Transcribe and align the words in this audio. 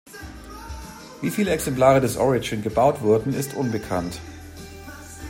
Wie 1.21 1.29
viele 1.29 1.51
Exemplare 1.51 2.01
des 2.01 2.17
Origin 2.17 2.63
gebaut 2.63 3.01
wurden 3.03 3.33
ist 3.35 3.53
unbekannt. 3.53 4.19